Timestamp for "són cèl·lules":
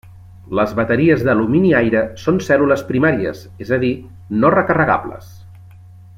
2.23-2.81